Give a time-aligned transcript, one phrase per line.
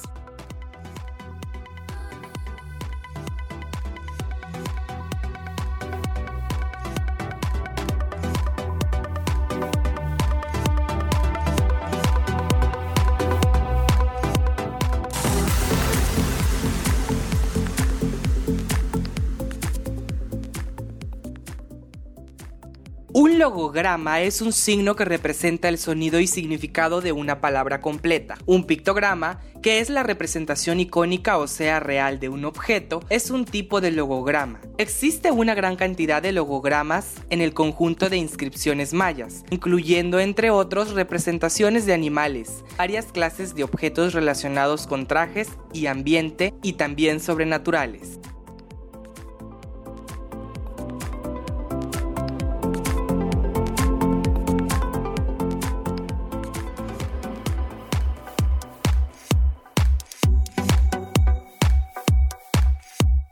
[23.50, 28.38] Logograma es un signo que representa el sonido y significado de una palabra completa.
[28.46, 33.46] Un pictograma, que es la representación icónica o sea real de un objeto, es un
[33.46, 34.62] tipo de logograma.
[34.78, 40.92] Existe una gran cantidad de logogramas en el conjunto de inscripciones mayas, incluyendo entre otros
[40.92, 48.20] representaciones de animales, varias clases de objetos relacionados con trajes y ambiente y también sobrenaturales.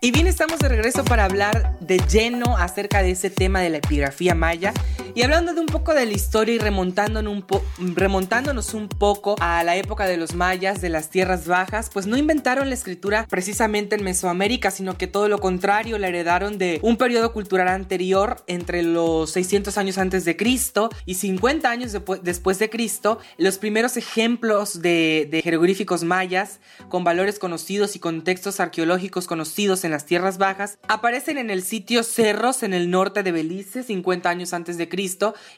[0.08, 3.80] Y bien, estamos de regreso para hablar de lleno acerca de ese tema de la
[3.80, 4.72] epigrafía maya
[5.16, 10.06] y hablando de un poco de la historia y remontándonos un, poco a la época
[10.06, 14.72] de los mayas, de las tierras bajas, pues no inventaron la escritura precisamente en Mesoamérica,
[14.72, 19.78] sino que todo lo contrario, la heredaron de un periodo cultural anterior entre los 600
[19.78, 23.20] años antes de Cristo y 50 años después de Cristo.
[23.38, 29.92] Los primeros ejemplos de, de jeroglíficos mayas con valores conocidos y contextos arqueológicos conocidos en
[29.92, 34.54] las tierras bajas aparecen en el sitio Cerros en el norte de Belice 50 años
[34.54, 34.97] antes de Cristo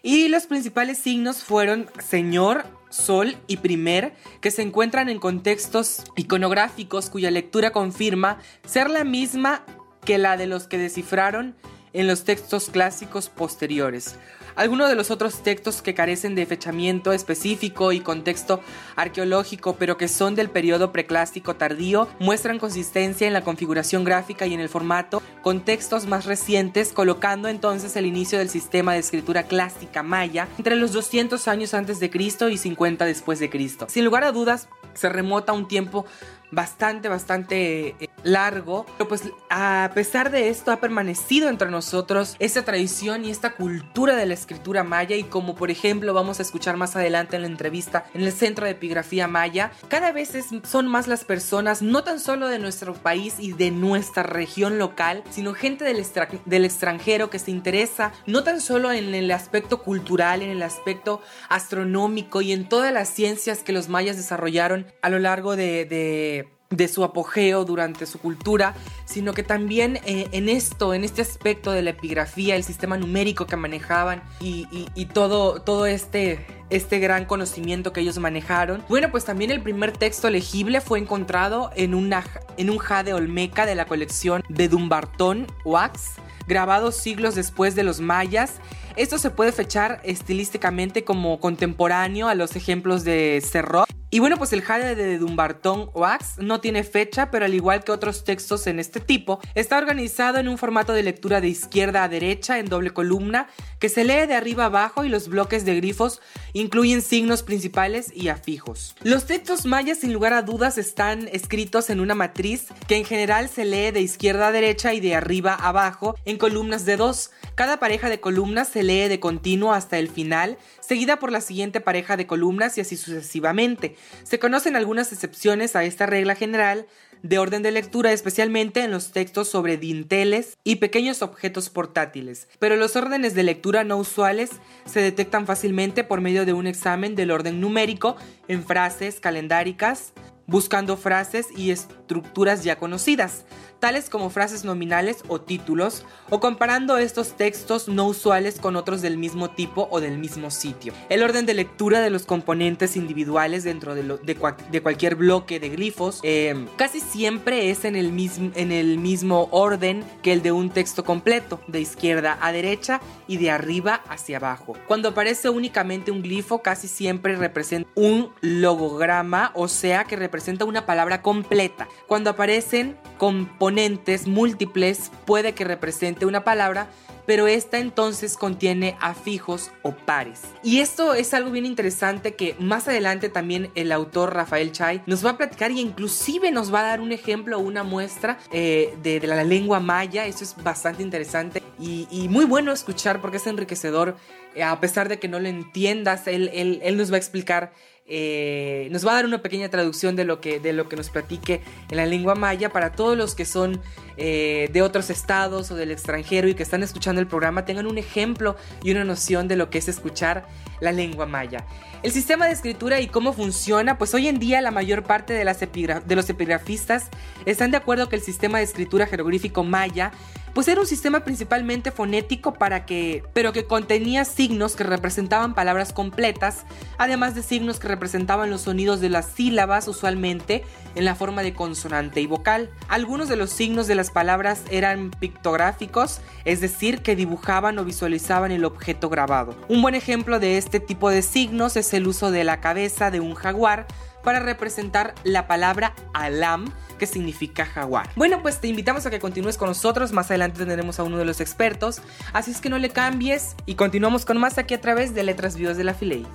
[0.03, 7.09] y los principales signos fueron Señor, Sol y Primer, que se encuentran en contextos iconográficos
[7.09, 9.63] cuya lectura confirma ser la misma
[10.03, 11.56] que la de los que descifraron
[11.94, 14.15] en los textos clásicos posteriores.
[14.56, 18.62] Algunos de los otros textos que carecen de fechamiento específico y contexto
[18.96, 24.54] arqueológico, pero que son del periodo preclásico tardío, muestran consistencia en la configuración gráfica y
[24.54, 29.44] en el formato con textos más recientes, colocando entonces el inicio del sistema de escritura
[29.44, 33.88] clásica maya entre los 200 años antes de Cristo y 50 después de Cristo.
[33.90, 36.06] Sin lugar a dudas, se remota un tiempo
[36.51, 38.86] bastante, bastante eh, largo.
[38.98, 44.16] Pero pues a pesar de esto ha permanecido entre nosotros esta tradición y esta cultura
[44.16, 47.48] de la escritura maya y como por ejemplo vamos a escuchar más adelante en la
[47.48, 50.31] entrevista en el Centro de Epigrafía Maya, cada vez
[50.63, 55.24] son más las personas, no tan solo de nuestro país y de nuestra región local,
[55.30, 56.04] sino gente del,
[56.45, 61.22] del extranjero que se interesa no tan solo en el aspecto cultural, en el aspecto
[61.50, 66.38] astronómico y en todas las ciencias que los mayas desarrollaron a lo largo de
[66.88, 68.75] su apogeo durante su cultura,
[69.06, 73.48] sino que también eh, en esto, en este aspecto de la epigrafía, el sistema numérico
[73.48, 78.83] que manejaban y, todo, todo este, este gran conocimiento que ellos manejaron.
[78.88, 82.24] Bueno, pues también el primer texto legible fue encontrado en, una,
[82.57, 86.13] en un jade olmeca de la colección de Dumbarton Wax,
[86.48, 88.60] grabado siglos después de los mayas
[89.00, 93.88] esto se puede fechar estilísticamente como contemporáneo a los ejemplos de Serrot.
[94.11, 97.91] Y bueno, pues el jade de Dumbarton Wax no tiene fecha, pero al igual que
[97.91, 102.09] otros textos en este tipo, está organizado en un formato de lectura de izquierda a
[102.09, 106.21] derecha en doble columna, que se lee de arriba abajo y los bloques de grifos
[106.53, 108.95] incluyen signos principales y afijos.
[109.03, 113.47] Los textos mayas sin lugar a dudas están escritos en una matriz que en general
[113.47, 117.29] se lee de izquierda a derecha y de arriba a abajo en columnas de dos.
[117.53, 121.79] Cada pareja de columnas se lee de continuo hasta el final, seguida por la siguiente
[121.79, 123.95] pareja de columnas y así sucesivamente.
[124.24, 126.86] Se conocen algunas excepciones a esta regla general
[127.24, 132.75] de orden de lectura, especialmente en los textos sobre dinteles y pequeños objetos portátiles, pero
[132.75, 134.51] los órdenes de lectura no usuales
[134.86, 138.16] se detectan fácilmente por medio de un examen del orden numérico
[138.48, 140.13] en frases calendáricas,
[140.48, 141.72] buscando frases y
[142.09, 143.45] estructuras ya conocidas
[143.79, 149.17] tales como frases nominales o títulos, o comparando estos textos no usuales con otros del
[149.17, 150.94] mismo tipo o del mismo sitio.
[151.09, 156.67] El orden de lectura de los componentes individuales dentro de, cualquier bloque de glifos eh,
[156.75, 161.03] casi siempre es en el, mismo, en el mismo orden que el de un texto
[161.03, 164.75] completo, de izquierda a derecha y de arriba hacia abajo.
[164.88, 170.85] Cuando aparece únicamente un glifo, casi siempre representa un logograma, o sea que representa una
[170.85, 171.88] palabra completa.
[172.07, 176.90] Cuando aparecen componentes múltiples puede que represente una palabra,
[177.30, 180.42] pero esta entonces contiene afijos o pares.
[180.63, 185.24] Y esto es algo bien interesante que más adelante también el autor Rafael Chay nos
[185.24, 188.98] va a platicar y inclusive nos va a dar un ejemplo o una muestra eh,
[189.04, 190.25] de, la lengua maya.
[190.25, 194.18] Eso es bastante interesante y, muy bueno escuchar porque es enriquecedor.
[194.56, 197.74] Eh, a pesar de que no lo entiendas, él, él nos va a explicar
[198.11, 201.11] eh, nos va a dar una pequeña traducción de lo, que, de lo que nos
[201.11, 201.61] platique
[201.91, 203.79] en la lengua maya para todos los que son
[204.17, 208.00] eh, de otros estados o del extranjero y que están escuchando el programa tengan un
[208.00, 210.47] ejemplo y una noción de lo que es escuchar
[210.79, 211.65] la lengua maya.
[212.01, 216.01] El sistema de escritura y cómo funciona, pues hoy en día la mayor parte de,
[216.06, 217.09] de los epigrafistas
[217.45, 220.11] están de acuerdo que el sistema de escritura jeroglífico maya
[220.59, 225.94] pues era un sistema principalmente fonético para que, pero que contenía signos que representaban palabras
[225.94, 226.65] completas,
[226.97, 230.65] además de signos que representaban los sonidos de las sílabas, usualmente
[230.95, 232.69] en la forma de consonante y vocal.
[232.89, 238.51] Algunos de los signos de las palabras eran pictográficos, es decir, que dibujaban o visualizaban
[238.51, 239.56] el objeto grabado.
[239.69, 243.21] Un buen ejemplo de este tipo de signos es el uso de la cabeza de
[243.21, 243.88] un jaguar
[244.24, 248.10] para representar la palabra alam, que significa jaguar.
[248.16, 250.11] Bueno, pues te invitamos a que continúes con nosotros.
[250.11, 252.02] Más adelante tendremos a uno de los expertos.
[252.33, 255.56] Así es que no le cambies y continuamos con más aquí a través de Letras
[255.56, 256.28] Vivas de la Filey.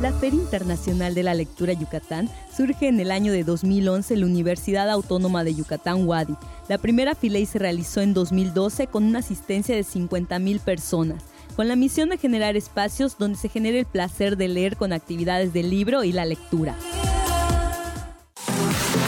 [0.00, 4.26] La Feria Internacional de la Lectura Yucatán surge en el año de 2011 en la
[4.26, 6.34] Universidad Autónoma de Yucatán, Wadi.
[6.68, 11.22] La primera Filey se realizó en 2012 con una asistencia de 50.000 personas,
[11.54, 15.52] con la misión de generar espacios donde se genere el placer de leer con actividades
[15.52, 16.76] del libro y la lectura.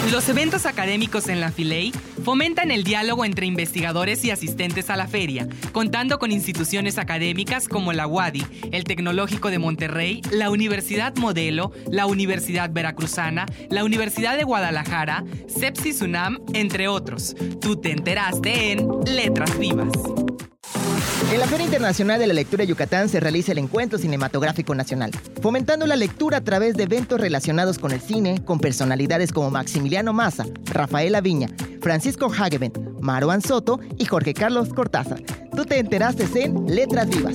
[0.06, 1.92] Los eventos académicos en la Filey
[2.24, 7.92] fomentan el diálogo entre investigadores y asistentes a la feria, contando con instituciones académicas como
[7.92, 14.44] la UADI, el Tecnológico de Monterrey, la Universidad Modelo, la Universidad Veracruzana, la Universidad de
[14.44, 17.36] Guadalajara, Sepsis UNAM, entre otros.
[17.60, 19.92] Tú te enteraste en Letras Vivas.
[21.30, 25.10] En la Feria Internacional de la Lectura Yucatán se realiza el Encuentro Cinematográfico Nacional,
[25.42, 30.14] fomentando la lectura a través de eventos relacionados con el cine, con personalidades como Maximiliano
[30.14, 31.48] Massa, Rafael Aviña,
[31.82, 35.22] Francisco Hageben, Maruan Soto y Jorge Carlos Cortázar.
[35.54, 37.34] Tú te enteraste en Letras Vivas.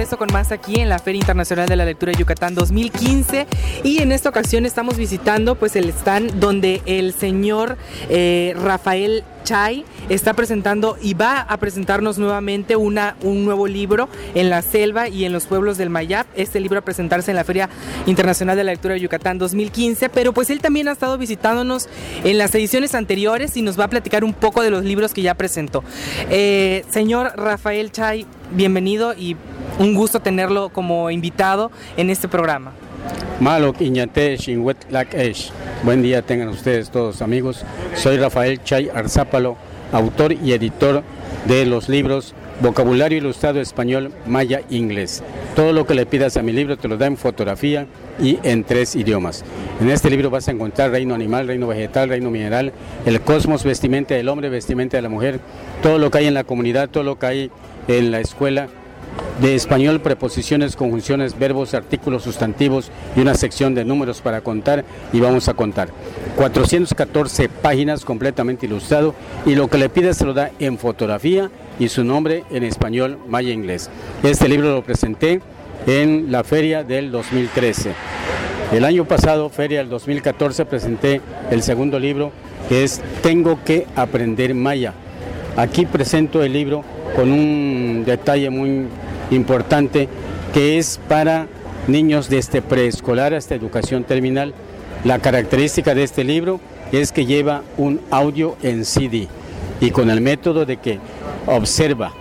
[0.00, 3.46] Regreso con más aquí en la Feria Internacional de la Lectura de Yucatán 2015
[3.84, 7.76] y en esta ocasión estamos visitando pues el stand donde el señor
[8.08, 14.50] eh, Rafael Chay está presentando y va a presentarnos nuevamente una, un nuevo libro en
[14.50, 16.26] la selva y en los pueblos del Mayap.
[16.34, 17.68] Este libro a presentarse en la Feria
[18.06, 21.88] Internacional de la Lectura de Yucatán 2015, pero pues él también ha estado visitándonos
[22.24, 25.22] en las ediciones anteriores y nos va a platicar un poco de los libros que
[25.22, 25.84] ya presentó.
[26.30, 29.36] Eh, señor Rafael Chay, bienvenido y
[29.78, 32.72] un gusto tenerlo como invitado en este programa.
[35.82, 37.64] Buen día tengan ustedes todos amigos.
[37.94, 39.56] Soy Rafael Chay Arzápalo,
[39.92, 41.02] autor y editor
[41.46, 45.22] de los libros Vocabulario Ilustrado Español, Maya, Inglés.
[45.56, 47.86] Todo lo que le pidas a mi libro te lo da en fotografía
[48.20, 49.42] y en tres idiomas.
[49.80, 52.72] En este libro vas a encontrar reino animal, reino vegetal, reino mineral,
[53.06, 55.40] el cosmos, vestimenta del hombre, vestimenta de la mujer,
[55.82, 57.50] todo lo que hay en la comunidad, todo lo que hay
[57.88, 58.68] en la escuela
[59.40, 65.20] de español, preposiciones, conjunciones, verbos, artículos, sustantivos y una sección de números para contar y
[65.20, 65.88] vamos a contar.
[66.36, 69.14] 414 páginas completamente ilustrado
[69.46, 73.18] y lo que le pide se lo da en fotografía y su nombre en español,
[73.28, 73.88] maya inglés.
[74.22, 75.40] Este libro lo presenté
[75.86, 77.94] en la feria del 2013.
[78.72, 82.30] El año pasado, feria del 2014, presenté el segundo libro
[82.68, 84.92] que es Tengo que aprender maya.
[85.56, 88.86] Aquí presento el libro con un detalle muy
[89.30, 90.08] importante
[90.52, 91.46] que es para
[91.86, 94.54] niños desde preescolar hasta educación terminal.
[95.04, 96.60] La característica de este libro
[96.92, 99.28] es que lleva un audio en CD
[99.80, 100.98] y con el método de que
[101.46, 102.12] observa,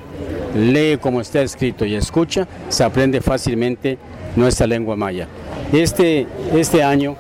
[0.55, 3.97] lee como está escrito y escucha, se aprende fácilmente
[4.35, 5.27] nuestra lengua maya.
[5.73, 7.15] Este, este año,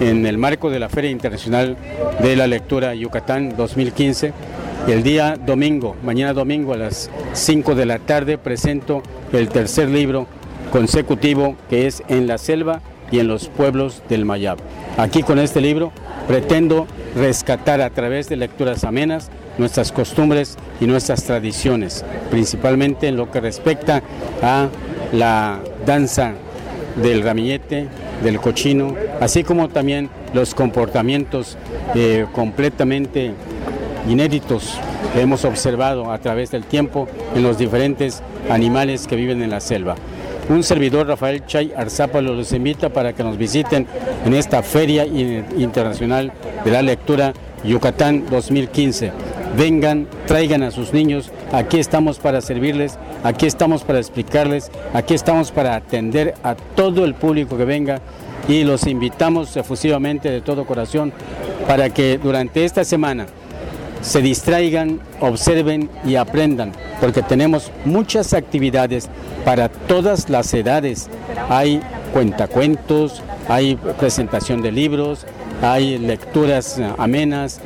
[0.00, 1.76] en el marco de la Feria Internacional
[2.20, 4.32] de la Lectura Yucatán 2015,
[4.86, 10.26] el día domingo, mañana domingo a las 5 de la tarde, presento el tercer libro
[10.70, 14.58] consecutivo que es En la selva y en los pueblos del Mayab.
[14.98, 15.90] Aquí con este libro
[16.28, 16.86] pretendo
[17.16, 23.40] rescatar a través de lecturas amenas nuestras costumbres y nuestras tradiciones, principalmente en lo que
[23.40, 24.02] respecta
[24.42, 24.68] a
[25.12, 26.32] la danza
[27.02, 27.88] del ramillete,
[28.22, 31.56] del cochino, así como también los comportamientos
[31.94, 33.32] eh, completamente
[34.08, 34.78] inéditos
[35.12, 39.60] que hemos observado a través del tiempo en los diferentes animales que viven en la
[39.60, 39.96] selva.
[40.48, 43.86] Un servidor, Rafael Chay Arzápalo, los invita para que nos visiten
[44.26, 46.32] en esta Feria Internacional
[46.64, 47.32] de la Lectura
[47.64, 49.10] Yucatán 2015.
[49.56, 55.50] Vengan, traigan a sus niños, aquí estamos para servirles, aquí estamos para explicarles, aquí estamos
[55.50, 58.00] para atender a todo el público que venga
[58.48, 61.12] y los invitamos efusivamente de todo corazón
[61.66, 63.26] para que durante esta semana
[64.04, 69.08] se distraigan, observen y aprendan, porque tenemos muchas actividades
[69.44, 71.08] para todas las edades.
[71.48, 71.80] Hay
[72.12, 75.24] cuentacuentos, hay presentación de libros,
[75.62, 77.60] hay lecturas amenas,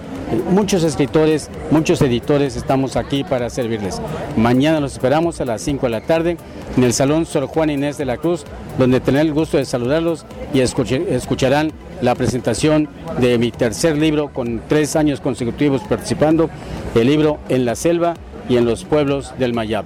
[0.50, 4.00] muchos escritores, muchos editores estamos aquí para servirles.
[4.36, 6.36] Mañana los esperamos a las 5 de la tarde
[6.76, 8.44] en el Salón Sor Juan Inés de la Cruz,
[8.78, 12.88] donde tendré el gusto de saludarlos y escucharán la presentación
[13.20, 16.48] de mi tercer libro con tres años consecutivos participando,
[16.94, 18.14] el libro En la selva
[18.48, 19.84] y en los pueblos del Mayab.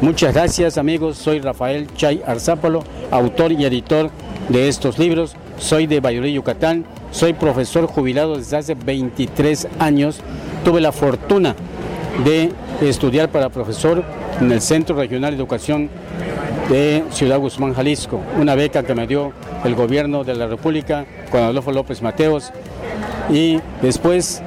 [0.00, 4.10] Muchas gracias amigos, soy Rafael Chay Arzápalo, autor y editor
[4.48, 10.20] de estos libros, soy de Bayurí, Yucatán, soy profesor jubilado desde hace 23 años,
[10.64, 11.56] tuve la fortuna
[12.24, 14.04] de estudiar para profesor
[14.40, 15.88] en el Centro Regional de Educación
[16.68, 19.32] de Ciudad Guzmán, Jalisco, una beca que me dio
[19.64, 22.52] el gobierno de la República con Adolfo López Mateos.
[23.30, 24.42] Y después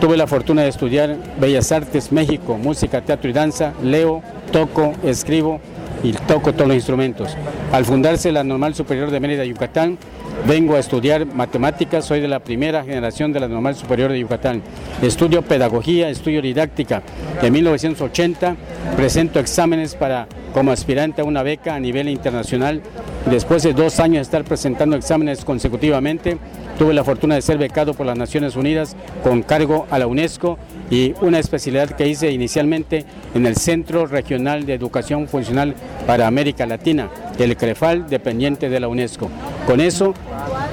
[0.00, 5.60] tuve la fortuna de estudiar Bellas Artes, México, música, teatro y danza, leo, toco, escribo
[6.02, 7.34] y toco todos los instrumentos.
[7.72, 9.98] Al fundarse la Normal Superior de Mérida, Yucatán,
[10.46, 14.62] vengo a estudiar matemáticas, soy de la primera generación de la Normal Superior de Yucatán.
[15.02, 17.02] Estudio pedagogía, estudio didáctica.
[17.42, 18.56] En 1980
[18.96, 22.82] presento exámenes para como aspirante a una beca a nivel internacional.
[23.30, 26.38] Después de dos años de estar presentando exámenes consecutivamente,
[26.78, 30.58] tuve la fortuna de ser becado por las Naciones Unidas con cargo a la UNESCO
[30.90, 35.74] y una especialidad que hice inicialmente en el Centro Regional de Educación Funcional
[36.06, 37.08] para América Latina,
[37.38, 39.30] el CREFAL, dependiente de la UNESCO.
[39.66, 40.14] Con eso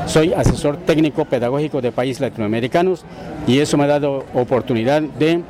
[0.05, 3.05] soy asesor técnico pedagógico de países latinoamericanos
[3.47, 5.41] y eso me ha dado oportunidad de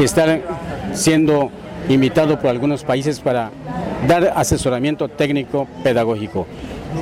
[0.00, 0.40] estar
[0.92, 1.50] siendo
[1.88, 3.50] invitado por algunos países para
[4.08, 6.46] dar asesoramiento técnico pedagógico.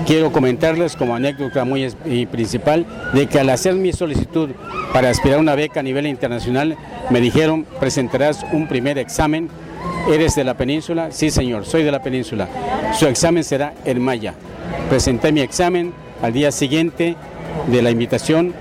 [0.07, 1.89] Quiero comentarles como anécdota muy
[2.31, 4.51] principal de que al hacer mi solicitud
[4.93, 6.77] para aspirar a una beca a nivel internacional,
[7.11, 9.49] me dijeron presentarás un primer examen.
[10.11, 11.11] ¿Eres de la península?
[11.11, 12.49] Sí, señor, soy de la península.
[12.93, 14.35] Su examen será en maya.
[14.91, 17.17] Presenté mi examen al día siguiente
[17.69, 18.55] de la invitación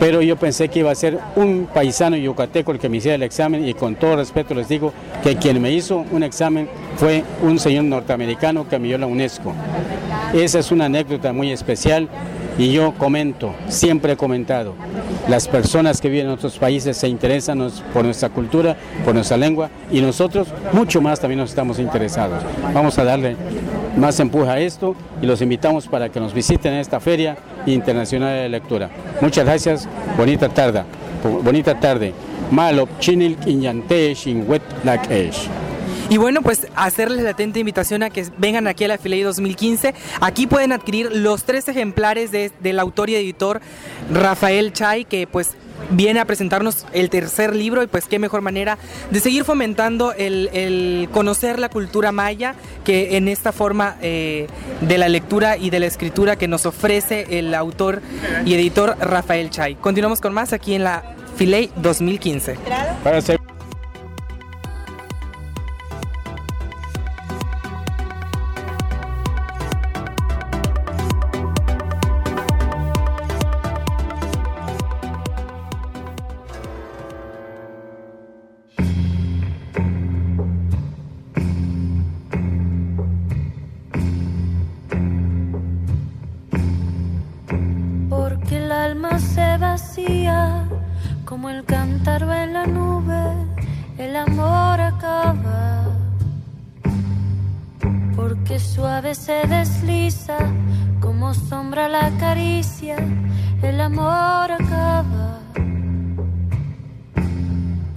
[0.00, 3.22] pero yo pensé que iba a ser un paisano yucateco el que me hiciera el
[3.22, 7.58] examen y con todo respeto les digo que quien me hizo un examen fue un
[7.58, 9.52] señor norteamericano que me la UNESCO.
[10.34, 12.08] Esa es una anécdota muy especial
[12.56, 14.74] y yo comento, siempre he comentado,
[15.28, 19.70] las personas que viven en otros países se interesan por nuestra cultura, por nuestra lengua
[19.90, 22.42] y nosotros mucho más también nos estamos interesados.
[22.72, 23.36] Vamos a darle
[23.96, 28.42] más empuje a esto y los invitamos para que nos visiten en esta Feria Internacional
[28.42, 28.90] de Lectura.
[29.20, 30.84] Muchas gracias, bonita tarde.
[31.42, 32.14] Bonita tarde.
[32.50, 33.36] Malop chinil
[36.10, 39.94] y bueno, pues hacerles la atenta invitación a que vengan aquí a la Filey 2015.
[40.20, 43.60] Aquí pueden adquirir los tres ejemplares del autor y editor
[44.12, 45.56] Rafael Chay, que pues
[45.90, 48.76] viene a presentarnos el tercer libro y pues qué mejor manera
[49.12, 54.48] de seguir fomentando el, conocer la cultura maya que en esta forma eh,
[54.80, 58.02] de la lectura y de la escritura que nos ofrece el autor
[58.44, 59.76] y editor Rafael Chay.
[59.76, 61.04] Continuamos con más aquí en la
[61.36, 62.56] Filey 2015.
[63.04, 63.39] poesía,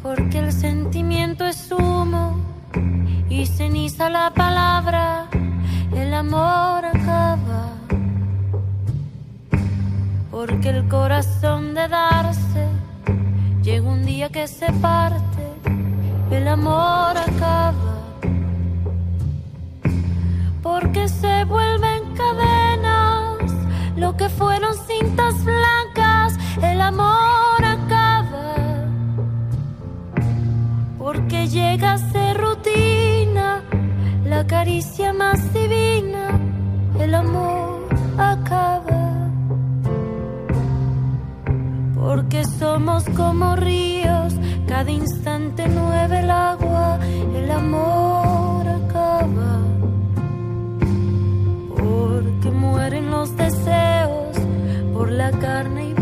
[0.03, 2.35] Porque el sentimiento es humo
[3.29, 5.29] y ceniza la palabra,
[5.95, 7.69] el amor acaba.
[10.29, 12.67] Porque el corazón de darse
[13.61, 15.43] llega un día que se parte,
[16.31, 17.95] el amor acaba,
[20.61, 23.53] porque se vuelven cadenas
[23.95, 27.52] lo que fueron cintas blancas, el amor
[31.13, 33.61] porque llega a ser rutina
[34.25, 36.39] la caricia más divina,
[36.99, 39.01] el amor acaba.
[41.95, 44.33] porque somos como ríos,
[44.67, 46.99] cada instante nueve el agua,
[47.35, 49.59] el amor acaba,
[51.69, 54.37] porque mueren los deseos
[54.93, 55.92] por la carne y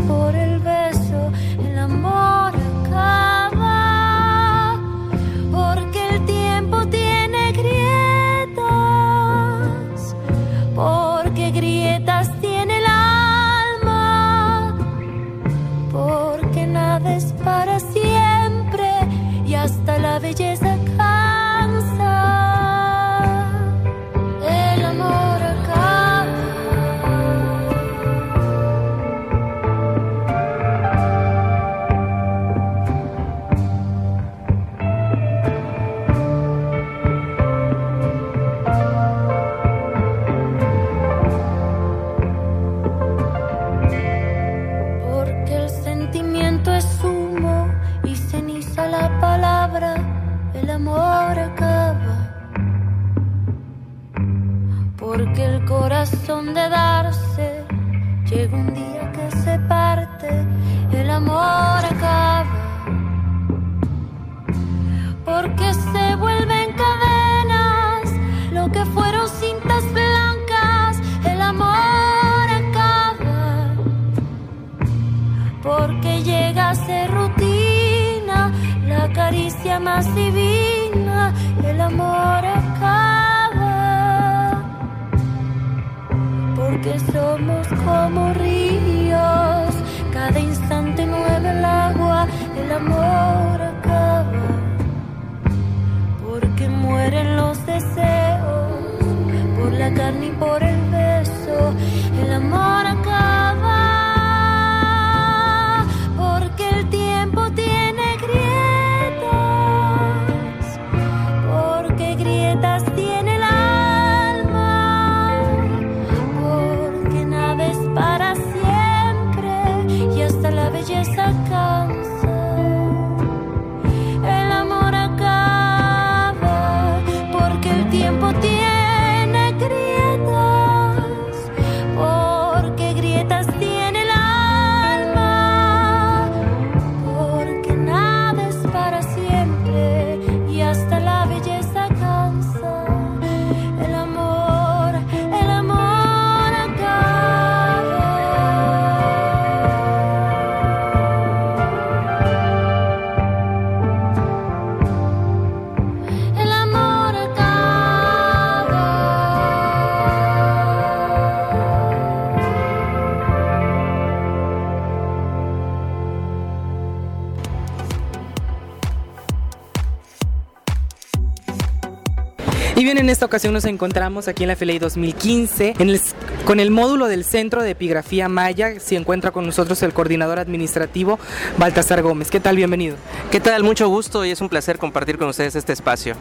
[172.82, 176.00] Y bien, en esta ocasión nos encontramos aquí en la FLI 2015 en el-
[176.44, 178.80] con el módulo del Centro de Epigrafía Maya.
[178.80, 181.18] Se encuentra con nosotros el coordinador administrativo
[181.58, 182.30] Baltasar Gómez.
[182.30, 182.56] ¿Qué tal?
[182.56, 182.96] Bienvenido.
[183.30, 183.62] ¿Qué tal?
[183.62, 186.16] Mucho gusto y es un placer compartir con ustedes este espacio.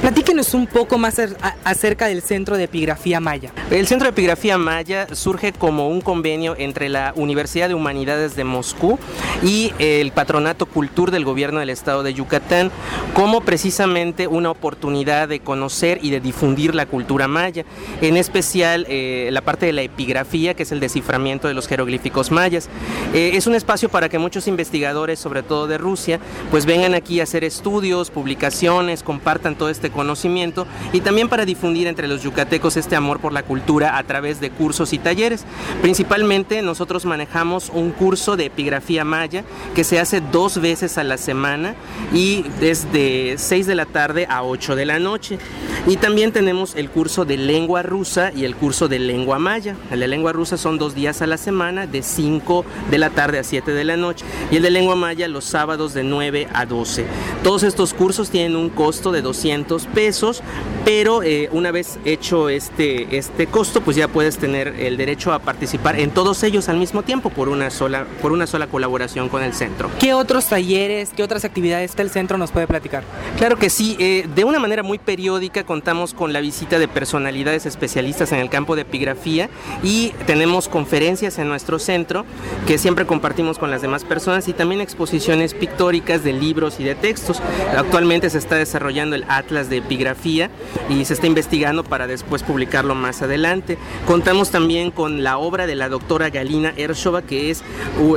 [0.00, 1.20] Platíquenos un poco más
[1.62, 3.52] acerca del Centro de Epigrafía Maya.
[3.70, 8.44] El Centro de Epigrafía Maya surge como un convenio entre la Universidad de Humanidades de
[8.44, 8.98] Moscú
[9.42, 12.70] y el Patronato Cultur del Gobierno del Estado de Yucatán,
[13.12, 17.66] como precisamente una oportunidad de conocer y de difundir la cultura maya,
[18.00, 22.30] en especial eh, la parte de la epigrafía, que es el desciframiento de los jeroglíficos
[22.30, 22.68] mayas.
[23.12, 26.20] Eh, es un espacio para que muchos investigadores, sobre todo de Rusia,
[26.52, 31.88] pues vengan aquí a hacer estudios, publicaciones, compartan todo este conocimiento y también para difundir
[31.88, 35.44] entre los yucatecos este amor por la cultura a través de cursos y talleres.
[35.82, 39.42] Principalmente nosotros manejamos un curso de epigrafía maya
[39.74, 41.74] que se hace dos veces a la semana
[42.14, 45.40] y es de 6 de la tarde a 8 de la noche.
[45.86, 49.76] Y también tenemos el curso de lengua rusa y el curso de lengua maya.
[49.90, 53.38] El de lengua rusa son dos días a la semana, de 5 de la tarde
[53.38, 54.24] a 7 de la noche.
[54.50, 57.06] Y el de lengua maya los sábados de 9 a 12.
[57.42, 60.42] Todos estos cursos tienen un costo de 200 pesos,
[60.84, 65.38] pero eh, una vez hecho este, este costo, pues ya puedes tener el derecho a
[65.38, 69.42] participar en todos ellos al mismo tiempo por una sola, por una sola colaboración con
[69.42, 69.90] el centro.
[69.98, 73.04] ¿Qué otros talleres, qué otras actividades el centro nos puede platicar?
[73.38, 77.64] Claro que sí, eh, de una manera muy periódica contamos con la visita de personalidades
[77.64, 79.48] especialistas en el campo de epigrafía
[79.84, 82.26] y tenemos conferencias en nuestro centro
[82.66, 86.96] que siempre compartimos con las demás personas y también exposiciones pictóricas de libros y de
[86.96, 87.40] textos.
[87.76, 90.50] Actualmente se está desarrollando el Atlas de Epigrafía
[90.88, 93.78] y se está investigando para después publicarlo más adelante.
[94.08, 97.62] Contamos también con la obra de la doctora Galina Ershova, que es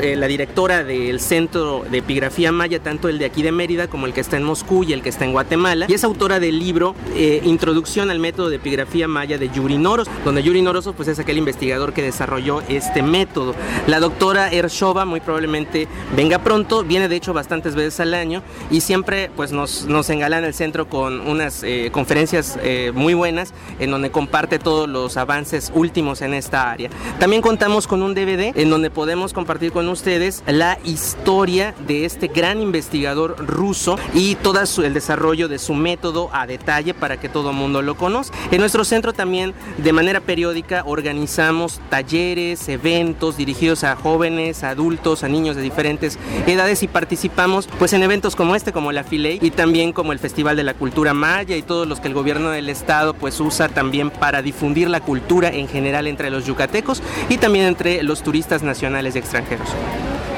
[0.02, 4.08] eh, la directora del Centro de Epigrafía Maya, tanto el de aquí de Mérida como
[4.08, 5.86] el que está en Moscú y el que está en Guatemala.
[5.88, 10.08] Y es autora del libro eh, Introducción al método de epigrafía maya de Yuri Noros,
[10.24, 13.54] donde Yuri Noros pues, es aquel investigador que desarrolló este método.
[13.88, 18.82] La doctora Ershova muy probablemente venga pronto, viene de hecho bastantes veces al año y
[18.82, 22.58] siempre pues nos, nos engalana el centro con unas eh, conferencias
[22.94, 26.90] muy buenas en donde comparte todos los avances últimos en esta área.
[27.20, 32.28] También contamos con un DVD en donde podemos compartir con ustedes la historia de este
[32.28, 34.54] gran investigador ruso y todo
[34.84, 38.38] el desarrollo de su método a detalle para que todo el mundo lo conozca.
[38.52, 45.28] En nuestro centro también de manera periódica organizamos talleres, eventos dirigidos a jóvenes, adultos, a
[45.28, 46.18] niños de diferentes
[46.48, 50.20] edades y participamos pues en eventos como este, como la Filey y también como el
[50.20, 53.68] Festival de la Cultura Maya y todos los que el gobierno del estado pues usa
[53.68, 58.64] también para difundir la cultura en general entre los yucatecos y también entre los turistas
[58.64, 59.68] nacionales y extranjeros.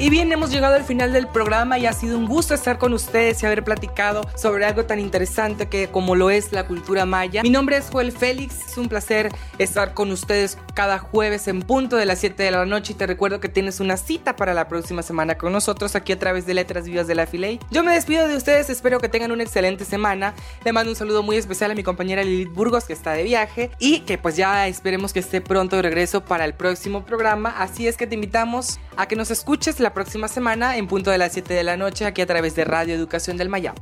[0.00, 2.94] Y bien, hemos llegado al final del programa y ha sido un gusto estar con
[2.94, 7.42] ustedes y haber platicado sobre algo tan interesante que como lo es la cultura maya.
[7.42, 11.96] Mi nombre es Joel Félix, es un placer estar con ustedes cada jueves en punto
[11.96, 14.68] de las 7 de la noche y te recuerdo que tienes una cita para la
[14.68, 17.60] próxima semana con nosotros aquí a través de Letras Vivas de la Filey.
[17.70, 20.32] Yo me despido de ustedes, espero que tengan una excelente semana.
[20.64, 23.70] Le mando un saludo muy especial a mi compañera Lilith Burgos que está de viaje
[23.78, 27.54] y que pues ya esperemos que esté pronto de regreso para el próximo programa.
[27.58, 31.10] Así es que te invitamos a que nos escuches la la próxima semana en punto
[31.10, 33.74] de las 7 de la noche aquí a través de Radio Educación del Mayao.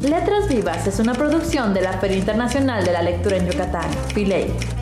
[0.00, 4.79] Letras Vivas es una producción de la Feria Internacional de la Lectura en Yucatán, PILEI.